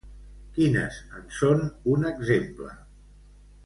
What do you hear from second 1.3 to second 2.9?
són un exemple?